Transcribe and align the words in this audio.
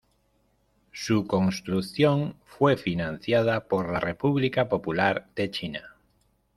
Su 0.93 1.27
construcción 1.27 2.33
fue 2.43 2.75
financiada 2.75 3.67
por 3.67 3.91
la 3.93 3.99
República 3.99 4.67
Popular 4.67 5.27
de 5.35 5.51
China. 5.51 5.95